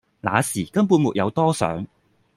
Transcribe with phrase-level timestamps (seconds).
[0.19, 1.85] 那時根本沒有多想